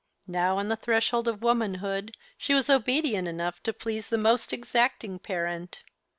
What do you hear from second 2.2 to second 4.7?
she was obedient enough to please the most